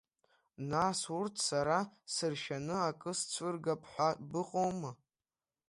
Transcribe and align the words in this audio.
Нас 0.71 0.99
урҭ 1.19 1.35
сара 1.47 1.79
сыршәаны 2.13 2.75
акы 2.89 3.11
сцәыргап 3.19 3.81
ҳәа 3.91 4.09
быҟоума? 4.31 4.91